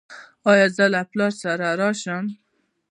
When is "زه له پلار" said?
0.75-1.33